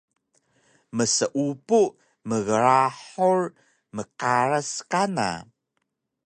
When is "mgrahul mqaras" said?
2.29-4.69